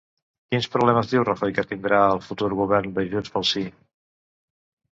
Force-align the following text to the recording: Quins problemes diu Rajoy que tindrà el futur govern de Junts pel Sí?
Quins 0.53 0.67
problemes 0.75 1.11
diu 1.11 1.25
Rajoy 1.27 1.53
que 1.59 1.65
tindrà 1.75 2.01
el 2.15 2.23
futur 2.29 2.49
govern 2.63 2.97
de 2.99 3.07
Junts 3.15 3.37
pel 3.37 3.49
Sí? 3.53 3.67